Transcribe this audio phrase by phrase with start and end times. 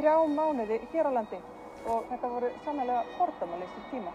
[0.00, 1.38] þrjá mánuði hér á landi
[1.84, 4.12] og þetta voru sannlega fordamalistir tíma.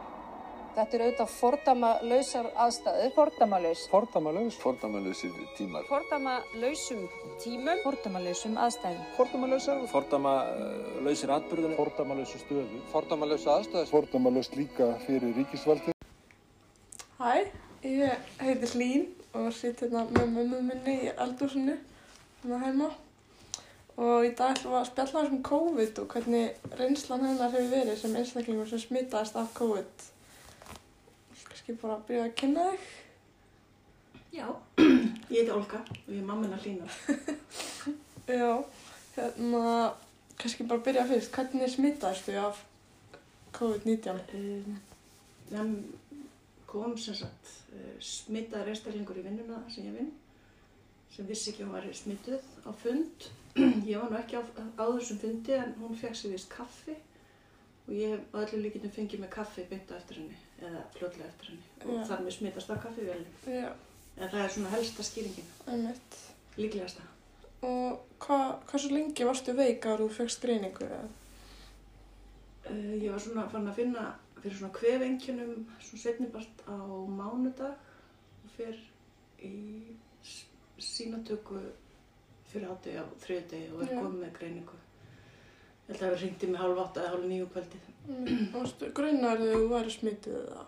[0.75, 3.11] Þetta eru auðvitað fordama lausar aðstæður.
[3.15, 3.83] Fordamalaus.
[3.87, 4.57] Fordamalaus.
[4.59, 5.85] Fordamalausir tímar.
[5.87, 7.05] Fordama lausum
[7.39, 7.79] tímum.
[7.85, 9.05] Fordama lausum aðstæðum.
[9.15, 9.85] Fordamalausar.
[9.93, 11.77] Fordama uh, lausir atbyrðunum.
[11.79, 12.81] Fordamalausar stöðu.
[12.91, 13.87] Fordamalausar aðstæður.
[13.93, 15.95] Fordamalaust líka fyrir ríkisvaldi.
[17.21, 17.47] Hæ,
[17.87, 21.79] ég heiti Hlín og sitt hérna með mömmu minni í eldúsinu
[22.43, 22.91] hérna heima
[23.95, 27.99] og í dag ætlum við að spjalla þessum COVID og hvernig reynslan hennar hefur verið
[28.01, 30.05] sem einstaklingur sem smitaðist af COVID.
[31.45, 32.89] Kannski bara að byrja að kynna þig.
[34.35, 34.47] Já,
[35.31, 36.97] ég heiti Olga og ég er mammina Hlínar.
[38.41, 38.51] Já,
[39.15, 39.63] hérna,
[40.41, 41.31] kannski bara byrja fyrst.
[41.31, 42.59] Hvernig smitaðist þið af
[43.55, 44.75] COVID-19?
[45.55, 45.73] Um,
[46.67, 50.11] kom sem sagt uh, smitaður einstaklingur í vinnuna sem ég vinn
[51.11, 53.27] sem vissi ekki að hún var smituð á fund.
[53.87, 54.43] Ég var nú ekki á,
[54.75, 56.95] á þessum fundi en hún fekk sér vist kaffi
[57.85, 61.51] og ég hef á öllu líkitum fengið með kaffi bynda eftir henni eða fljótlega eftir
[61.53, 62.05] henni og Já.
[62.09, 63.35] þar með smitast á kaffivélum.
[63.47, 63.69] Já,
[64.15, 66.17] En það er svona helsta skýringin, einmitt.
[66.57, 67.01] líklegasta.
[67.67, 68.37] Og hva,
[68.69, 70.87] hversu lengi varstu veik að þú fegst greiningu?
[72.65, 74.05] Uh, ég var svona farin að finna
[74.41, 76.75] fyrir svona kvefengjunum svona setnibart á
[77.19, 77.75] mánudag
[78.45, 78.79] og fyrir
[79.45, 79.51] í
[80.95, 81.61] sínatöku
[82.51, 84.77] fyrir ádegi á þriðdegi og er komið með greiningu.
[85.85, 87.89] Ég held að það ringdi mig hálf átta eða hálf nýju kvöldið.
[88.05, 88.45] Mm,
[88.97, 90.63] grunar þegar þú væri smitið eða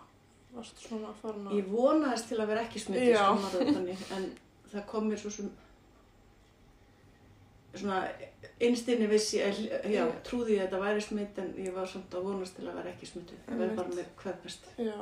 [0.58, 1.40] varstu svona að...
[1.58, 4.28] Ég vonaðist til að vera ekki smitið svona það þannig en
[4.72, 5.50] það kom mér svo sem
[7.78, 8.00] svona
[8.64, 12.56] einstinni vissi, já, trúði ég að þetta væri smitt en ég var samt að vonast
[12.58, 13.42] til að vera ekki smitið.
[13.44, 14.70] Ég verði bara með kvefpest.
[14.82, 14.96] Já.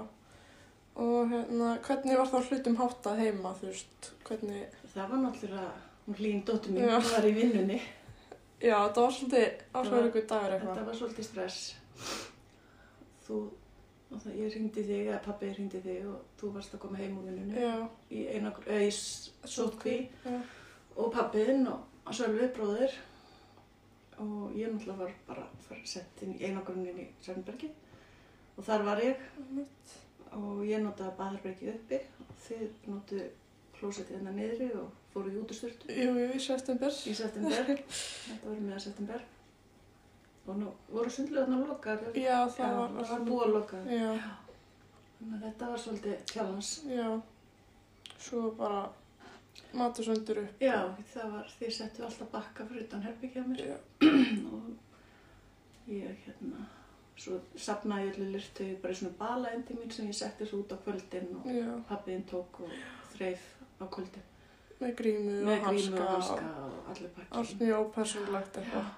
[0.97, 4.83] Og hérna, hvernig var þá hlutum háttað heima, þú veist, hvernig...
[4.97, 5.73] Það var náttúrulega,
[6.07, 7.77] hún hlýn dóttur mín, hún var í vinnunni.
[8.65, 10.79] Já, það var svolítið ásverðugur dagur eitthvað.
[10.87, 11.59] var svolítið stress.
[13.27, 13.41] Þú,
[14.09, 17.21] og það, ég ringdi þig, eða pabbi ringdi þig og þú varst að koma heim
[17.21, 17.69] úr vinnunni
[18.09, 18.97] í einangur, eða í
[19.57, 19.99] sótkví
[20.97, 22.97] og pabbiðinn og Sölvi bróðir.
[24.23, 27.69] Og ég náttúrulega var bara var sett inn í einangrunnin í Sörnbergi
[28.57, 29.27] og þar var ég.
[30.37, 31.99] Og ég notaði baðarbreykið uppi.
[32.25, 33.27] Og þið notuðu
[33.81, 35.89] klósettið hérna niðri og fóruð í útusturtu.
[35.93, 36.93] Jú, jú, í september.
[37.07, 37.73] í september,
[38.29, 39.25] þetta var meðan september
[40.47, 42.93] og nú voru sundlegarnar lokaðar Já, það var...
[43.01, 44.13] það var búið að loka Já,
[45.19, 47.09] þannig að þetta var svolítið challenge já.
[48.27, 48.85] Svo bara
[49.77, 50.63] matur söndur upp.
[50.63, 50.77] já,
[51.13, 53.77] það var, þið settu alltaf bakka fyrir utan herbyggja mér Já.
[54.55, 56.67] og ég hérna
[57.17, 60.75] svo sapnaði ég öllu lirtu bara í svona balaendi mín sem ég setti svo út
[60.77, 61.51] á kvöldin og
[61.89, 62.75] pappiðinn tók og
[63.17, 63.45] þreif
[63.81, 64.33] á kvöldin
[64.81, 68.89] með grímu með og hanska hanska og allir pakki Allt mjög ópersonlegt eitthvað.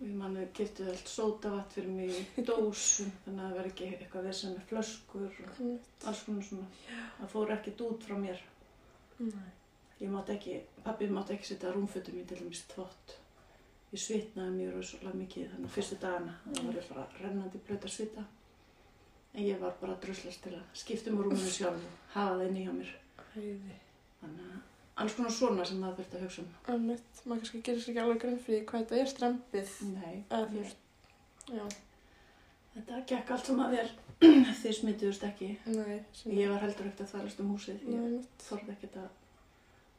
[0.00, 4.28] Við manni kiptuð allt sótavatt fyrir mig í dósum, þannig að það verði ekki eitthvað
[4.30, 6.68] þessum með flöskur og alls konar svona.
[7.18, 8.44] Það fór ekkert út frá mér.
[9.20, 9.50] Nei.
[10.00, 10.54] Ég mátti ekki,
[10.86, 13.16] pabbi mátti ekki setja rúmfötum mín til dæmis í þvott.
[13.90, 16.38] Ég svitnaði mjög rosalega mikið þannig að fyrstu dagana.
[16.46, 18.24] Það var ég bara rennandi blöta svita.
[19.34, 22.56] En ég var bara druslast til að skipta um rúminu sjálf og hafa það inn
[22.56, 22.96] í hjá mér.
[23.34, 23.76] Heiði.
[24.20, 24.58] Þannig að
[25.04, 26.50] alls konar svona sem maður þurfti að hugsa um.
[26.74, 27.20] Einmitt.
[27.24, 29.70] Maður kannski gerir sér ekki alveg grunn fyrir hvað þetta er strempið.
[29.94, 30.16] Nei,
[30.54, 30.82] veist.
[31.50, 31.64] Já,
[32.74, 33.86] þetta gekk allt saman vel.
[34.60, 35.48] Þið smituðust ekki.
[35.72, 36.00] nei.
[36.12, 37.80] sem- Ég var heldur ekkert að þvælast um húsið.
[37.88, 38.44] Ég einmitt.
[38.48, 39.08] þorði ekkert að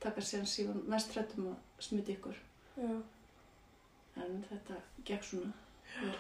[0.02, 2.38] taka sér síðan mest hrættum að smita ykkur.
[2.78, 2.94] Já.
[4.22, 4.78] En þetta
[5.08, 5.52] gekk svona.
[5.98, 6.14] vel.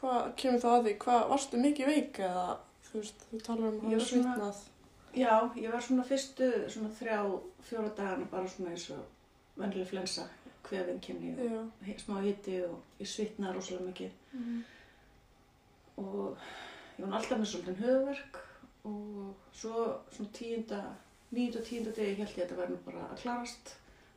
[0.00, 0.92] Hvað kemur það að því?
[1.04, 2.44] Hvað, varstu mikið veik eða,
[2.88, 4.60] þú veist, þú talar um að var svona- svitnað.
[5.16, 7.16] Já, ég var svona fyrstu svona þrjá,
[7.66, 9.04] fjóra dagana bara svona eins og
[9.58, 10.28] vennileg flensa,
[10.62, 11.50] kvefinkinni og
[11.88, 11.94] Já.
[11.98, 14.10] smá hitti og ég svitnaði rosalega mikið.
[14.32, 14.60] Mhm.
[15.96, 16.38] Og
[16.98, 18.38] ég var alltaf með svolítið höfverk
[18.84, 20.80] og svo svona tíunda,
[21.34, 23.74] nýjunda og tíunda degi held ég að þetta væri nú bara að klarast.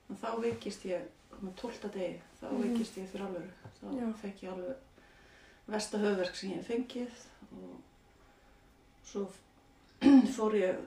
[0.10, 1.02] En þá veikist ég,
[1.42, 2.62] með tólta degi, þá Mhm.
[2.64, 3.50] veikist ég fyrir alveg.
[3.82, 4.14] Þá Já.
[4.22, 4.76] fekk ég alveg
[5.68, 7.12] versta höfverk sem ég hef fengið
[7.52, 7.82] og
[9.04, 9.28] svo
[10.36, 10.78] fór ég,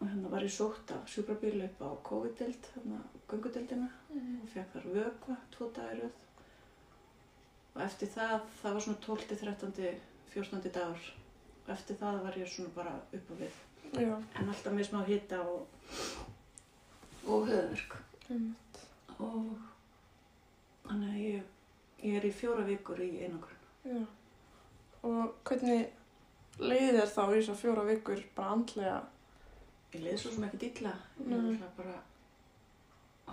[0.00, 2.98] hérna var ég sótt af sjúkrabíl upp á COVID-dild, hérna
[3.28, 4.40] göngudeldina Mhm.
[4.42, 6.10] og fekk þar vökva, tvo dagir
[7.74, 9.36] og eftir það, það var svona 12.
[9.36, 10.00] 13.
[10.34, 10.70] 14.
[10.74, 11.12] dagur
[11.66, 13.52] og eftir það var ég svona bara upp á við
[14.00, 14.22] Já.
[14.40, 15.66] en alltaf með smá hita og
[17.26, 17.96] og höfverk
[18.30, 18.78] Einmitt.
[19.18, 19.56] og
[20.84, 21.42] þannig að ég,
[22.02, 24.06] ég er í fjóra vikur í einangrun.
[25.04, 25.88] Og hvernig
[26.58, 29.02] leiði þér þá í þessar fjóra vikur bara andlega?
[29.94, 30.94] Ég leiði svo sem ekki dilla
[31.24, 32.00] ég bara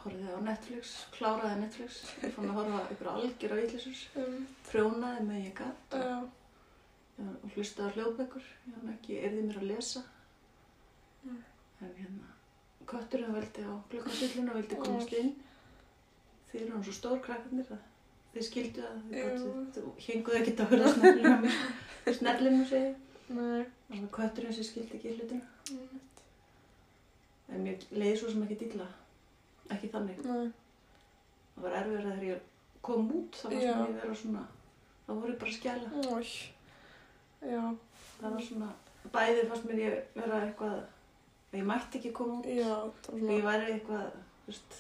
[0.01, 4.37] horfði á Netflix, kláraði Netflix, ég fann að horfa ykkur algjör á ítlisurs, um,
[4.69, 6.15] prjónaði með ég gatt já,
[7.21, 10.03] og hlustaði hljóðbækur, ég hann ekki erði mér að lesa.
[11.25, 11.39] Mm.
[11.81, 12.33] En hérna,
[12.89, 15.31] kötturinn veldi á glukkarsillinu og vildi komast inn.
[16.51, 17.83] Þið eru hann svo stór krakkarnir að
[18.33, 21.53] þið skildu að gátu, þú henguðu ekkert að hörða snellinu
[22.19, 22.95] snellinu segi.
[23.31, 26.01] var kötturinn sem skildi ekki hlutina.
[28.01, 28.88] Leiði svo sem ekki dilla,
[29.75, 30.21] ekki þannig.
[30.25, 30.51] nei,
[31.56, 32.45] Það var erfiður þegar ég
[32.81, 33.74] kom út, þá fannst Já.
[33.77, 34.44] mér ég vera svona,
[35.07, 35.89] þá voru bara skjæla.
[36.12, 36.30] ói,
[37.51, 37.63] já,
[38.21, 38.69] Það var svona,
[39.13, 40.77] bæði fannst mér ég vera eitthvað,
[41.51, 42.48] að ég mætti ekki koma út.
[42.48, 44.07] já, það var Og ég svona, væri eitthvað,
[44.45, 44.80] þú veist,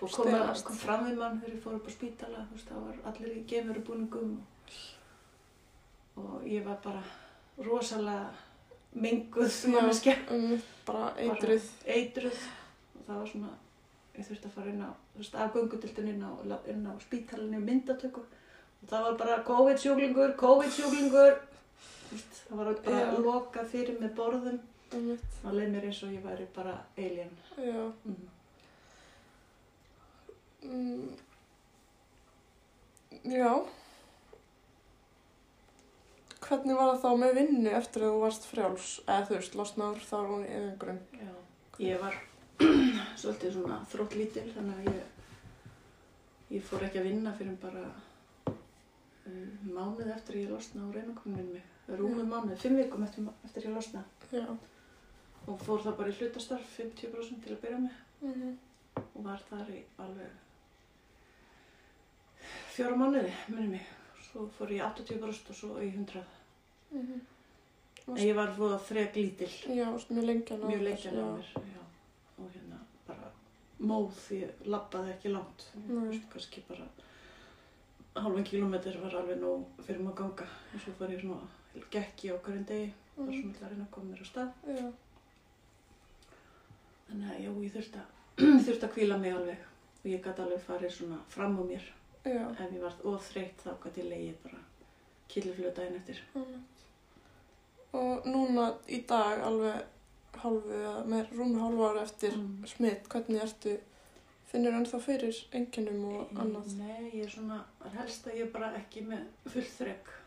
[0.00, 2.68] búið að koma, kom fram við mann þegar ég fór upp á spítala, þú veist,
[2.70, 7.02] það var allir í geimverubúningum og, og ég var bara
[7.58, 8.30] rosalega
[8.94, 10.14] menguð manneskja.
[10.34, 10.54] um,
[10.86, 12.59] bara eitruð, Eitruð og
[13.10, 13.52] það var svona,
[14.16, 16.30] ég þurfti að fara inn á, þú veist, af göngutildin inn á,
[16.72, 18.24] inn á spítalinni myndatöku.
[18.80, 21.34] Og það var bara COVID-sjúklingur, COVID-sjúklingur,
[22.08, 23.18] þú veist, það var bara Já.
[23.28, 24.60] lokað fyrir með borðum.
[24.96, 25.10] um,
[25.42, 27.30] Það leið mér eins og ég væri bara alien.
[27.56, 28.28] já, Mm.
[30.62, 31.16] um,
[33.24, 33.52] já,
[36.40, 40.04] hvernig var það þá með vinnu eftir að þú varst frjáls, eða þú veist, losnaður
[40.08, 41.32] þá hún í einhverjum, Já,
[41.86, 42.14] ég var
[43.20, 45.02] svolítið svona þróttlítil þannig að ég,
[46.56, 47.84] ég fór ekki að vinna fyrir bara
[48.50, 51.66] uh, mánuð eftir að ég losna á reyninguminn mig.
[51.90, 54.44] Rúmum mánuð, fimm vikum eftir, eftir ég losna já,
[55.46, 57.96] og fór það bara í hlutastarf 50% til að byrja með
[58.28, 58.52] mhm,
[59.00, 60.38] og var þar í alveg
[62.74, 63.88] fjóra mánuði, minni mig.
[64.30, 66.22] Svo fór ég í 80% og svo í 100.
[66.94, 67.20] mhm,
[68.10, 69.50] En ég var fóða þreg lítil.
[69.70, 71.82] já, mjög lengi að ná mjög leikjan á mér já.
[73.80, 75.66] Móð því ég labbaði ekki langt.
[75.88, 76.86] Veist, kannski bara
[78.20, 80.48] halvan kílómetr var alveg nóg fyrir maður að ganga.
[80.74, 83.84] Og svo fór ég svona gekki á hverjum degi var Mhm, svona til að reyna
[83.84, 84.50] að koma mér á stað.
[84.66, 84.86] Já,
[87.08, 88.08] þannig að já, ég þurfti að,
[88.66, 89.64] þurfti að kvíla mig alveg.
[90.00, 91.86] Og ég gæti alveg farið svona fram á mér.
[92.24, 94.60] Já, ef ég var óþreytt þá gæti ég leiði bara
[95.30, 96.20] kýluflöð daginn eftir.
[96.34, 96.76] Einmitt.
[97.92, 99.84] og núna í dag alveg
[100.42, 102.66] hálfu, eða með rúmi hálfu ára eftir Mm.
[102.66, 103.76] smitt, hvernig ertu,
[104.50, 106.72] finnur ennþá fyrir enginum og annað?
[106.78, 107.64] Nei, ég er svona,
[107.94, 109.62] helst að ég er bara ekki með full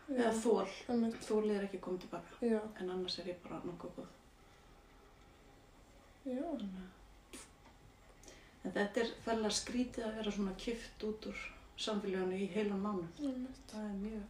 [0.08, 3.60] Já, eða þól, einmitt, þólið er ekki komið tilbaka já, en annars er ég bara
[3.64, 4.10] nokkuð góð.
[6.26, 6.42] já,
[8.64, 11.40] En þetta er fælla skrítið að vera svona kift út úr
[11.76, 13.06] samfélaginu í heilan mánu.
[13.20, 14.22] einmitt, Það er mjög,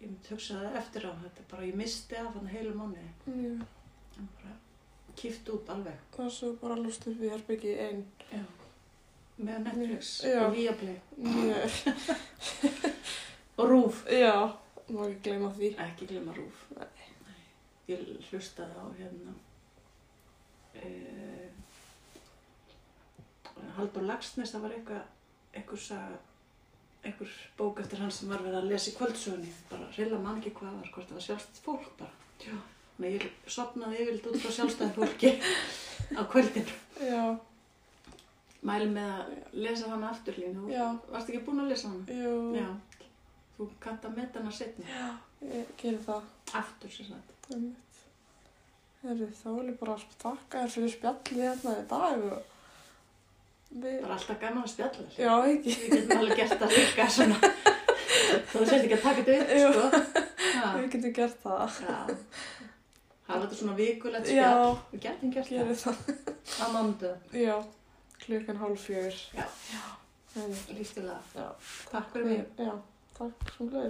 [0.00, 3.12] ég myndi hugsa það eftir á, þetta bara, ég misti af hann heilu mánuði.
[5.20, 5.98] Kift út alveg.
[6.18, 8.44] er svo bara lúst upp í herbyggi einn, Já.
[9.40, 10.46] Með Netflix Já.
[10.46, 10.98] og Viaplay
[13.56, 14.04] og Rúf.
[14.08, 14.34] já,
[14.88, 16.64] má ekki gleyma því, Ekki glemma Rúf.
[16.76, 16.86] Nei.
[17.88, 17.98] Ég
[18.30, 19.32] hlustaði á hérna,
[20.80, 21.48] uh,
[23.76, 25.06] Haldur Lagsnes, það var eitthvað,
[25.54, 26.18] einhver saga,
[27.04, 30.52] einhver bók eftir hann sem var verið að lesa í kvöldsögunni, bara reyla mann ekki
[30.60, 32.12] hvað var, hvort það var sjálfstætt fólk bara.
[32.44, 32.56] Já.
[33.00, 35.30] Að ég sopnaði yfirleitt út frá sjálfstætt fólki
[36.20, 36.74] á kvöldinu.
[37.00, 37.22] já,
[38.68, 39.28] Mæli með að
[39.64, 40.84] lesa hann aftur lín, þú Já.
[41.14, 42.02] varst ekki búin að lesa hann?
[42.12, 42.66] jú, Já.
[43.56, 45.06] Þú kannt að meta hana setna,
[45.48, 46.26] ég gerir það,
[46.60, 47.48] aftur sem sagt.
[47.54, 47.96] einmitt.
[49.00, 52.42] Herri, þá vil ég bara þakka þér fyrir spjallið hérna í dag og
[53.80, 55.06] við, Bara alltaf gaman að spjalla.
[55.16, 57.38] já, ekki, Við getum alveg gert það líka svona.
[58.50, 59.84] Þú sért ekki að taka þetta upp, sko.
[60.50, 60.66] Já.
[60.76, 62.00] við getum gert það, Já.
[63.30, 64.76] Hafa þetta svona vikulegt spjall.
[64.92, 65.72] Við getum gert það.
[65.80, 65.96] það,
[66.60, 67.10] Á mándu.
[67.32, 67.56] já,
[68.26, 69.46] klukkan hálf fjögur, Já.
[69.72, 69.82] já,
[71.90, 72.44] Takk fyrir mig.
[72.58, 72.72] já,
[73.18, 73.88] takk sem gleði.